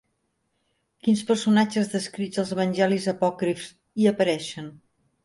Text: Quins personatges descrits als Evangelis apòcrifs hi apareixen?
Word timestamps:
Quins 1.07 1.19
personatges 1.27 1.91
descrits 1.91 2.39
als 2.45 2.53
Evangelis 2.55 3.05
apòcrifs 3.13 3.69
hi 4.01 4.09
apareixen? 4.15 4.73